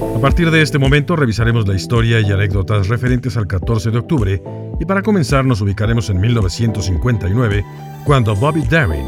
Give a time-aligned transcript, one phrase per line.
[0.00, 4.42] A partir de este momento revisaremos la historia y anécdotas referentes al 14 de octubre
[4.78, 7.64] y para comenzar nos ubicaremos en 1959
[8.04, 9.06] cuando Bobby Darin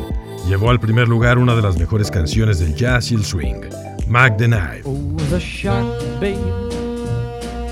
[0.49, 3.61] llevó al primer lugar una de las mejores canciones del jazz y el swing,
[4.07, 4.83] Mac the Knife.
[4.85, 4.97] Oh,
[5.29, 5.39] the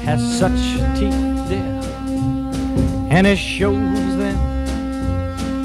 [0.05, 0.53] has such
[0.99, 1.13] teeth,
[3.11, 4.37] and it shows them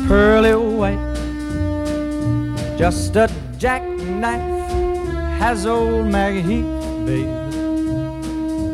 [0.07, 0.97] pearly white.
[2.77, 4.41] Just a jackknife
[5.39, 6.63] has old Maggie
[7.05, 7.40] babe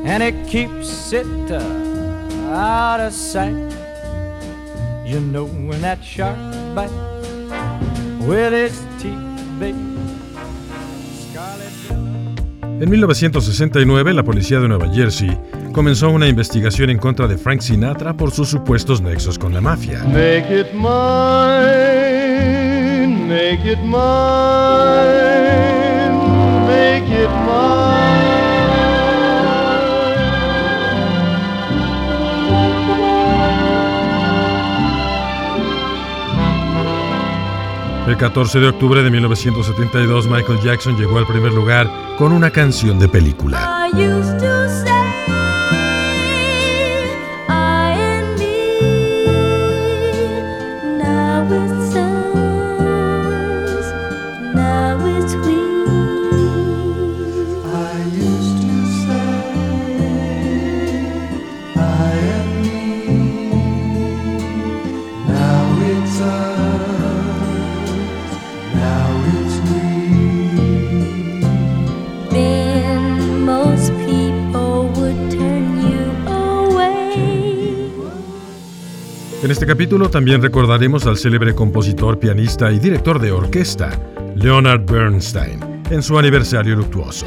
[0.08, 1.60] and it keeps it uh,
[2.54, 3.54] out of sight.
[5.06, 6.38] You know when that shark
[6.74, 6.94] bites
[8.26, 9.20] with its teeth,
[9.60, 9.84] baby.
[12.80, 15.36] En 1969, la policía de Nueva Jersey
[15.74, 20.04] comenzó una investigación en contra de Frank Sinatra por sus supuestos nexos con la mafia.
[20.04, 20.88] Make it mine,
[23.28, 23.98] make it mine,
[26.68, 28.07] make it mine.
[38.08, 42.98] El 14 de octubre de 1972, Michael Jackson llegó al primer lugar con una canción
[43.00, 43.90] de película.
[79.48, 83.98] En este capítulo también recordaremos al célebre compositor, pianista y director de orquesta,
[84.36, 87.26] Leonard Bernstein, en su aniversario luctuoso.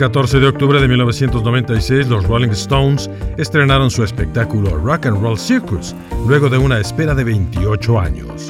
[0.00, 5.94] 14 de octubre de 1996, los Rolling Stones estrenaron su espectáculo Rock and Roll Circus,
[6.26, 8.46] luego de una espera de 28 años.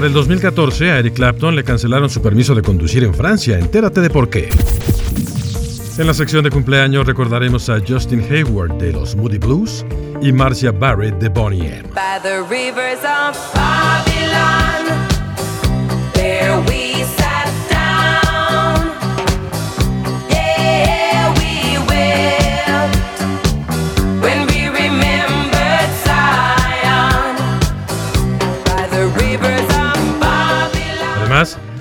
[0.00, 3.58] Para el 2014, a Eric Clapton le cancelaron su permiso de conducir en Francia.
[3.58, 4.48] Entérate de por qué.
[5.98, 9.84] En la sección de cumpleaños recordaremos a Justin Hayward de los Moody Blues
[10.22, 11.90] y Marcia Barrett de Bonnie M.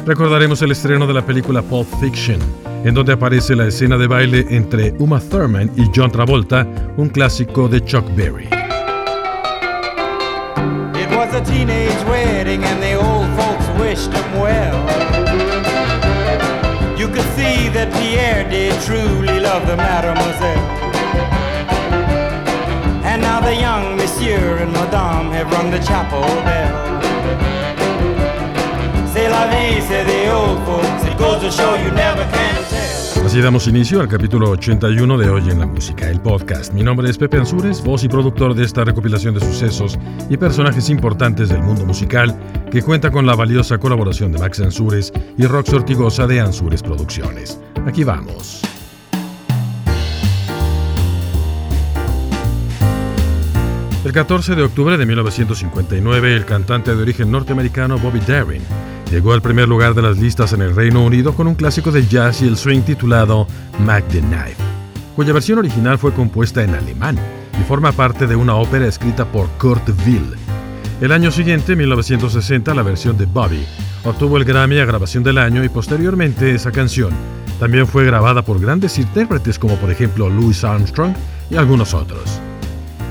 [0.09, 2.39] recordaremos el estreno de la película Pulp Fiction,
[2.83, 6.65] en donde aparece la escena de baile entre Uma Thurman y John Travolta,
[6.97, 8.45] un clásico de Chuck Berry.
[10.95, 14.79] It was a teenage wedding and the old folks wished him well.
[16.97, 20.57] You could see that Pierre did truly love the mademoiselle.
[23.05, 27.08] And now the young monsieur and madame have rung the chapel bell.
[33.29, 36.73] Así damos inicio al capítulo 81 de Hoy en la Música, el podcast.
[36.73, 39.99] Mi nombre es Pepe Ansures, voz y productor de esta recopilación de sucesos
[40.29, 42.35] y personajes importantes del mundo musical
[42.71, 47.61] que cuenta con la valiosa colaboración de Max Ansures y Rox Ortigosa de Ansures Producciones.
[47.85, 48.61] Aquí vamos.
[54.03, 58.63] El 14 de octubre de 1959, el cantante de origen norteamericano Bobby Darin
[59.11, 62.07] llegó al primer lugar de las listas en el Reino Unido con un clásico del
[62.07, 63.47] jazz y el swing titulado
[63.85, 64.55] Mac the Knife,
[65.15, 67.17] cuya versión original fue compuesta en alemán
[67.59, 70.35] y forma parte de una ópera escrita por Kurt Weill.
[71.01, 73.65] El año siguiente, 1960, la versión de Bobby
[74.03, 77.11] obtuvo el Grammy a Grabación del Año y posteriormente esa canción
[77.59, 81.13] también fue grabada por grandes intérpretes como por ejemplo Louis Armstrong
[81.49, 82.39] y algunos otros.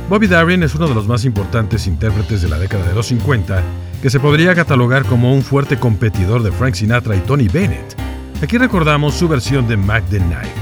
[0.08, 3.62] Bobby Darin es uno de los más importantes intérpretes de la década de los 50,
[4.00, 7.94] que se podría catalogar como un fuerte competidor de Frank Sinatra y Tony Bennett.
[8.42, 10.54] Aquí recordamos su versión de Mac the Knife,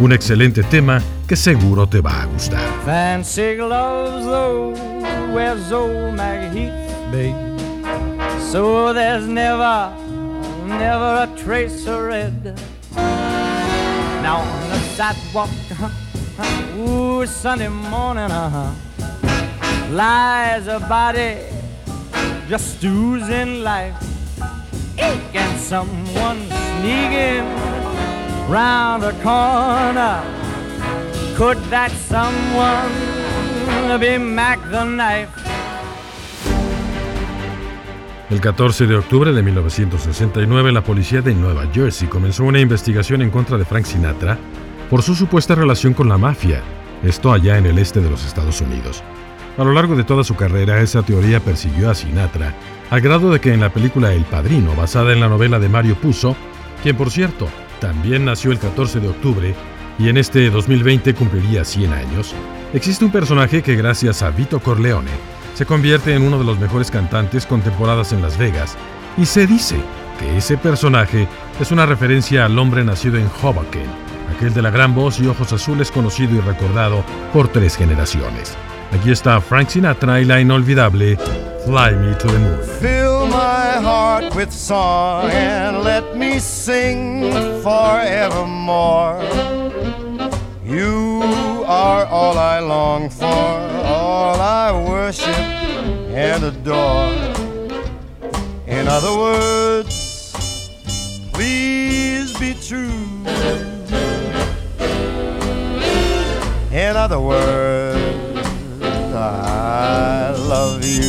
[0.00, 2.66] un excelente tema que seguro te va a gustar.
[2.86, 4.72] Fancy gloves, though,
[5.34, 6.70] wears old Maggie
[7.12, 7.34] babe.
[8.40, 9.92] So there's never,
[10.66, 12.58] never a trace of red.
[14.22, 15.50] Now on the sidewalk,
[16.76, 18.70] ooh, Sunday morning, uh-huh,
[19.90, 21.36] lies a body
[22.48, 23.94] just oozing life.
[24.96, 26.38] Eek, And someone
[26.78, 27.44] sneaking
[28.48, 30.22] round the corner.
[31.36, 32.90] Could that someone
[34.00, 35.30] be Mac the Knife?
[38.30, 43.30] El 14 de octubre de 1969, la policía de Nueva Jersey comenzó una investigación en
[43.30, 44.38] contra de Frank Sinatra
[44.90, 46.62] por su supuesta relación con la mafia,
[47.02, 49.02] esto allá en el este de los Estados Unidos.
[49.56, 52.54] A lo largo de toda su carrera, esa teoría persiguió a Sinatra,
[52.90, 55.96] al grado de que en la película El Padrino, basada en la novela de Mario
[55.96, 56.36] Puzo,
[56.82, 57.48] quien por cierto
[57.80, 59.54] también nació el 14 de octubre
[59.98, 62.34] y en este 2020 cumpliría 100 años,
[62.72, 65.10] existe un personaje que gracias a Vito Corleone
[65.54, 68.76] se convierte en uno de los mejores cantantes con temporadas en Las Vegas,
[69.16, 69.76] y se dice
[70.18, 71.28] que ese personaje
[71.60, 73.86] es una referencia al hombre nacido en Hoboken,
[74.44, 77.02] aquel de la gran voz y ojos azules conocido y recordado
[77.32, 78.54] por tres generaciones.
[78.92, 81.16] Aquí está Frank Sinatra y la inolvidable
[81.64, 82.58] Fly Me to the Moon.
[82.80, 87.32] Fill my heart with song and let me sing
[87.62, 89.22] forevermore.
[90.66, 95.38] You are all I long for, all I worship
[96.14, 97.14] and adore.
[98.66, 100.34] In other words,
[101.32, 103.13] please be true.
[106.74, 107.96] In other words,
[109.14, 111.04] I love you.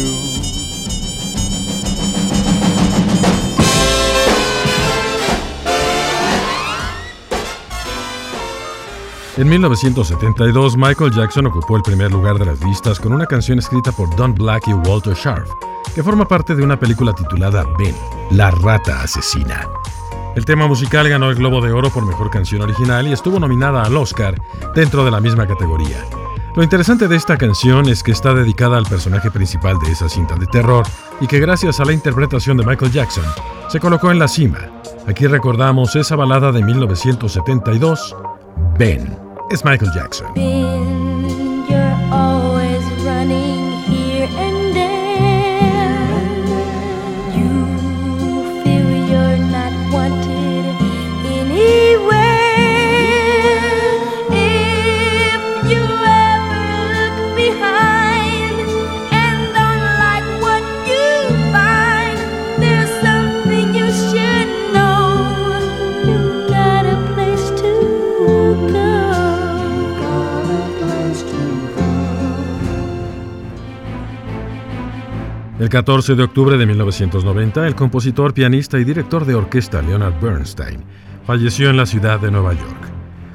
[9.38, 13.92] En 1972, Michael Jackson ocupó el primer lugar de las listas con una canción escrita
[13.92, 15.48] por Don Black y Walter Sharp,
[15.96, 17.96] que forma parte de una película titulada Ben,
[18.30, 19.68] La rata asesina.
[20.36, 23.84] El tema musical ganó el Globo de Oro por Mejor Canción Original y estuvo nominada
[23.84, 24.36] al Oscar
[24.76, 26.04] dentro de la misma categoría.
[26.56, 30.36] Lo interesante de esta canción es que está dedicada al personaje principal de esa cinta
[30.36, 30.86] de terror
[31.22, 33.26] y que gracias a la interpretación de Michael Jackson
[33.70, 34.60] se colocó en la cima.
[35.08, 38.16] Aquí recordamos esa balada de 1972,
[38.78, 39.18] Ben.
[39.50, 40.75] Es Michael Jackson.
[75.66, 80.84] El 14 de octubre de 1990, el compositor, pianista y director de orquesta Leonard Bernstein
[81.26, 82.92] falleció en la ciudad de Nueva York.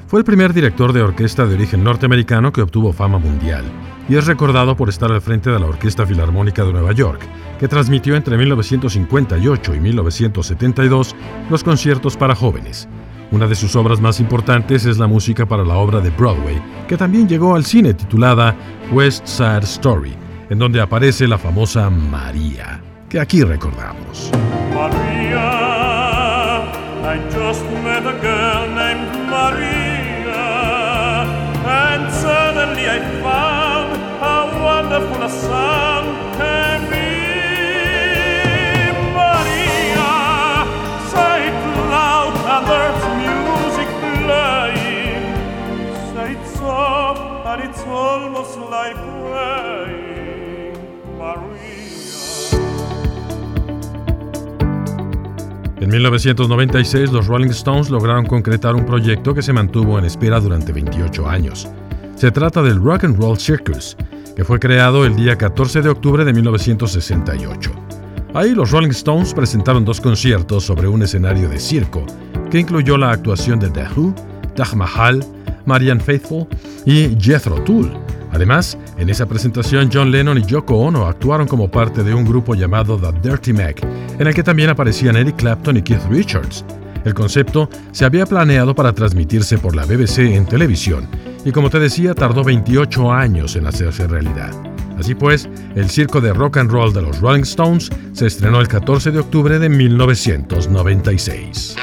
[0.07, 3.65] Fue el primer director de orquesta de origen norteamericano que obtuvo fama mundial
[4.07, 7.19] y es recordado por estar al frente de la Orquesta Filarmónica de Nueva York,
[7.59, 11.13] que transmitió entre 1958 y 1972
[11.49, 12.87] los conciertos para jóvenes.
[13.31, 16.95] Una de sus obras más importantes es la música para la obra de Broadway, que
[16.95, 18.55] también llegó al cine titulada
[18.93, 20.15] West Side Story,
[20.51, 24.29] en donde aparece la famosa María, que aquí recordamos.
[24.73, 25.39] Maria,
[27.03, 30.43] I just met a girl named Maria,
[31.65, 35.90] and suddenly I found how wonderful a song
[55.81, 60.71] En 1996, los Rolling Stones lograron concretar un proyecto que se mantuvo en espera durante
[60.71, 61.67] 28 años.
[62.15, 63.97] Se trata del Rock and Roll Circus,
[64.35, 67.71] que fue creado el día 14 de octubre de 1968.
[68.35, 72.05] Ahí los Rolling Stones presentaron dos conciertos sobre un escenario de circo,
[72.51, 74.13] que incluyó la actuación de The Who,
[74.55, 75.25] Taj Mahal,
[75.65, 76.45] Marianne Faithfull
[76.85, 77.91] y Jethro Tull.
[78.41, 82.55] Además, en esa presentación John Lennon y Yoko Ono actuaron como parte de un grupo
[82.55, 83.85] llamado The Dirty Mac,
[84.17, 86.65] en el que también aparecían Eric Clapton y Keith Richards.
[87.05, 91.07] El concepto se había planeado para transmitirse por la BBC en televisión
[91.45, 94.49] y como te decía tardó 28 años en hacerse realidad.
[94.97, 98.67] Así pues, el circo de rock and roll de los Rolling Stones se estrenó el
[98.67, 101.75] 14 de octubre de 1996.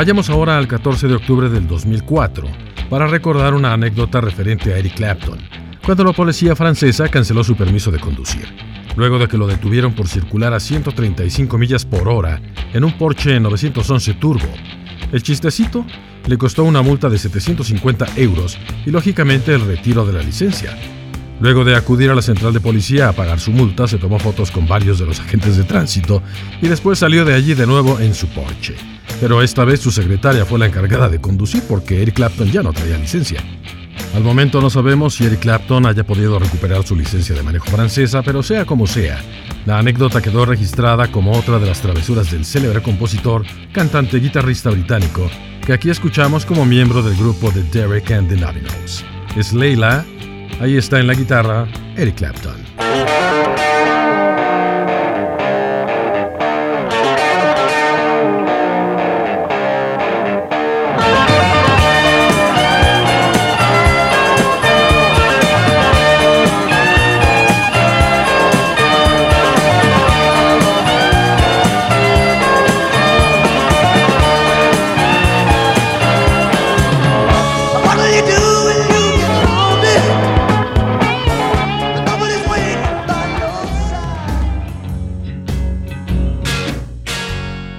[0.00, 2.48] Vayamos ahora al 14 de octubre del 2004
[2.88, 5.38] para recordar una anécdota referente a Eric Clapton,
[5.84, 8.46] cuando la policía francesa canceló su permiso de conducir,
[8.96, 12.40] luego de que lo detuvieron por circular a 135 millas por hora
[12.72, 14.48] en un Porsche 911 Turbo.
[15.12, 15.84] El chistecito
[16.26, 20.78] le costó una multa de 750 euros y lógicamente el retiro de la licencia.
[21.40, 24.50] Luego de acudir a la central de policía a pagar su multa, se tomó fotos
[24.50, 26.22] con varios de los agentes de tránsito
[26.60, 28.74] y después salió de allí de nuevo en su Porsche
[29.20, 32.72] pero esta vez su secretaria fue la encargada de conducir porque Eric Clapton ya no
[32.72, 33.42] traía licencia.
[34.14, 38.22] Al momento no sabemos si Eric Clapton haya podido recuperar su licencia de manejo francesa,
[38.22, 39.22] pero sea como sea,
[39.66, 44.70] la anécdota quedó registrada como otra de las travesuras del célebre compositor, cantante y guitarrista
[44.70, 45.30] británico,
[45.64, 49.04] que aquí escuchamos como miembro del grupo de Derek and the Navinos.
[49.36, 50.04] Es Leila,
[50.60, 53.39] ahí está en la guitarra Eric Clapton.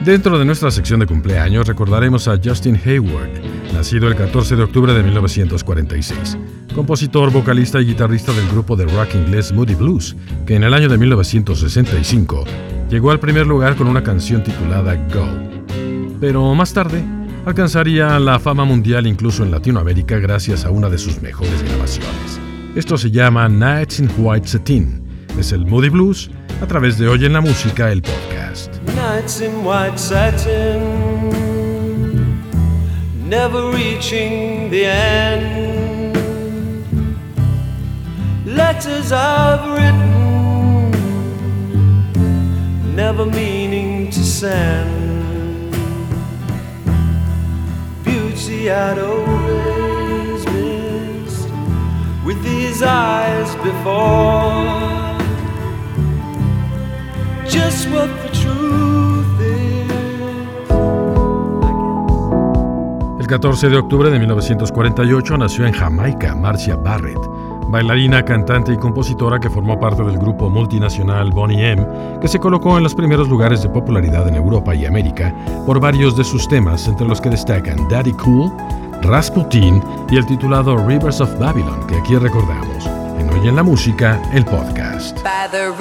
[0.06, 3.30] Dentro de nuestra sección de cumpleaños recordaremos a Justin Hayward,
[3.72, 6.40] nacido el 14 de octubre de 1946,
[6.74, 10.16] compositor, vocalista y guitarrista del grupo de rock inglés Moody Blues,
[10.48, 12.46] que en el año de 1965
[12.90, 15.28] llegó al primer lugar con una canción titulada Go.
[16.20, 17.04] Pero más tarde
[17.46, 22.40] alcanzaría la fama mundial incluso en Latinoamérica gracias a una de sus mejores grabaciones.
[22.76, 25.01] Esto se llama Nights in White Satin.
[25.40, 26.30] Es el Moody Blues
[26.62, 28.76] a través de Oye en la Música, el podcast.
[28.96, 30.80] Nights in white satin,
[33.28, 36.16] never reaching the end.
[38.46, 40.92] Letters I've written,
[42.96, 45.72] never meaning to send.
[48.04, 51.50] Beauty I'd always missed
[52.24, 55.01] with these eyes before
[63.20, 67.20] El 14 de octubre de 1948 nació en Jamaica Marcia Barrett,
[67.68, 71.86] bailarina, cantante y compositora que formó parte del grupo multinacional Bonnie M,
[72.20, 75.34] que se colocó en los primeros lugares de popularidad en Europa y América
[75.66, 78.52] por varios de sus temas, entre los que destacan Daddy Cool,
[79.04, 83.01] Rasputin y el titulado Rivers of Babylon, que aquí recordamos.
[83.42, 85.18] Hoy en la Música, el podcast.
[85.24, 85.72] By the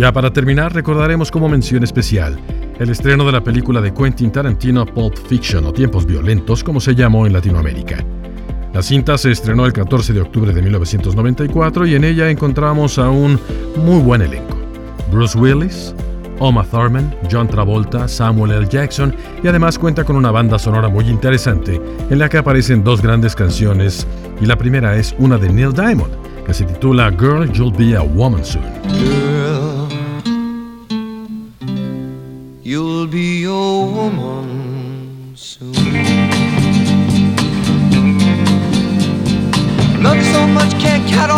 [0.00, 2.40] Ya para terminar, recordaremos como mención especial
[2.78, 6.94] el estreno de la película de Quentin Tarantino Pulp Fiction o Tiempos Violentos, como se
[6.94, 8.02] llamó en Latinoamérica.
[8.72, 13.10] La cinta se estrenó el 14 de octubre de 1994 y en ella encontramos a
[13.10, 13.38] un
[13.76, 14.56] muy buen elenco.
[15.12, 15.94] Bruce Willis,
[16.38, 18.66] Oma Thurman, John Travolta, Samuel L.
[18.70, 19.14] Jackson
[19.44, 21.78] y además cuenta con una banda sonora muy interesante
[22.08, 24.06] en la que aparecen dos grandes canciones
[24.40, 26.14] y la primera es una de Neil Diamond
[26.46, 29.29] que se titula Girl You'll Be a Woman Soon.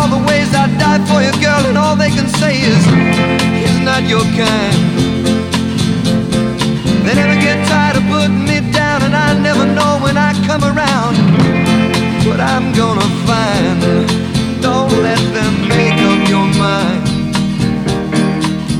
[0.03, 2.83] All the ways I'd die for you, girl, and all they can say is,
[3.59, 4.79] he's not your kind.
[7.05, 10.63] They never get tired of putting me down, and I never know when I come
[10.71, 11.15] around
[12.27, 13.81] what I'm gonna find.
[14.61, 17.03] Don't let them make up your mind.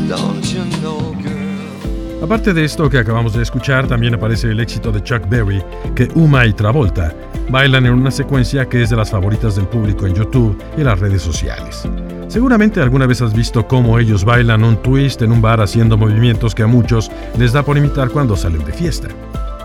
[0.10, 2.24] Don't you know, girl?
[2.24, 5.64] Aparte de esto que acabamos de escuchar, también aparece el éxito de Chuck Berry,
[5.96, 7.14] que Uma y Travolta
[7.54, 11.00] bailan en una secuencia que es de las favoritas del público en YouTube y las
[11.00, 11.88] redes sociales.
[12.28, 16.56] Seguramente alguna vez has visto cómo ellos bailan un twist en un bar haciendo movimientos
[16.56, 19.10] que a muchos les da por imitar cuando salen de fiesta.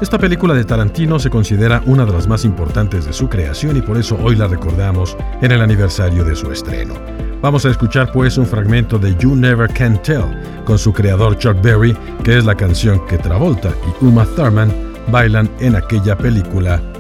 [0.02, 3.80] Esta película de Tarantino se considera una de las más importantes de su creación y
[3.80, 6.92] por eso hoy la recordamos en el aniversario de su estreno.
[7.40, 10.26] Vamos a escuchar pues un fragmento de You Never Can Tell
[10.66, 14.70] con su creador Chuck Berry, que es la canción que Travolta y Uma Thurman
[15.10, 16.82] bailan en aquella película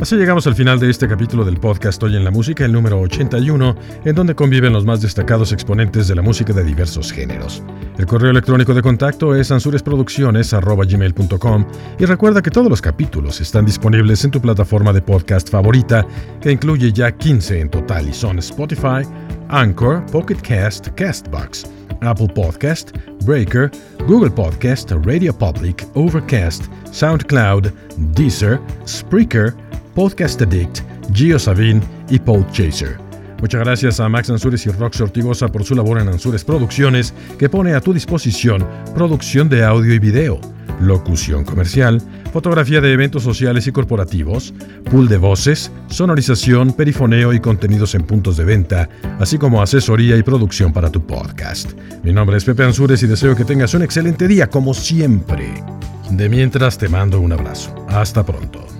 [0.00, 2.98] Así llegamos al final de este capítulo del podcast Hoy en la Música, el número
[3.00, 3.76] 81,
[4.06, 7.62] en donde conviven los más destacados exponentes de la música de diversos géneros.
[7.98, 11.66] El correo electrónico de contacto es ansuresproducciones.gmail.com
[11.98, 16.06] y recuerda que todos los capítulos están disponibles en tu plataforma de podcast favorita,
[16.40, 19.02] que incluye ya 15 en total y son Spotify,
[19.50, 21.66] Anchor, Pocket Cast, Castbox,
[22.00, 22.96] Apple Podcast,
[23.26, 23.70] Breaker,
[24.06, 27.70] Google Podcast, Radio Public, Overcast, SoundCloud,
[28.14, 29.54] Deezer, Spreaker,
[29.94, 30.80] Podcast Addict,
[31.12, 32.98] GeoSavin y Podchaser.
[33.40, 37.48] Muchas gracias a Max Ansures y Rox Ortigosa por su labor en Ansures Producciones, que
[37.48, 40.40] pone a tu disposición producción de audio y video,
[40.80, 44.54] locución comercial, fotografía de eventos sociales y corporativos,
[44.90, 50.22] pool de voces, sonorización, perifoneo y contenidos en puntos de venta, así como asesoría y
[50.22, 51.72] producción para tu podcast.
[52.04, 55.48] Mi nombre es Pepe Ansures y deseo que tengas un excelente día como siempre.
[56.10, 57.74] De mientras te mando un abrazo.
[57.88, 58.79] Hasta pronto.